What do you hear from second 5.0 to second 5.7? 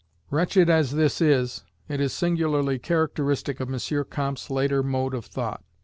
of thought.